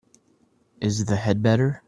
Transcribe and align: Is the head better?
Is 0.81 1.05
the 1.05 1.15
head 1.15 1.43
better? 1.43 1.79